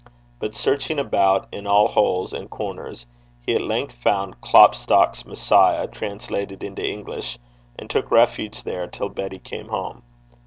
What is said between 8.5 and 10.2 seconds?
there till Betty came home.